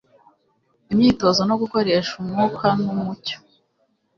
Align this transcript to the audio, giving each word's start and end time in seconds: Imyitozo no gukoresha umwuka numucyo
Imyitozo 0.93 1.41
no 1.49 1.55
gukoresha 1.61 2.11
umwuka 2.21 2.65
numucyo 2.83 3.37